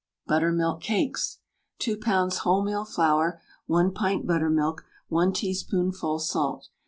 [0.25, 1.37] BUTTERMILK CAKES.
[1.77, 2.39] 2 lbs.
[2.39, 6.69] wholemeal flour, 1 pint buttermilk, 1 teaspoonful salt.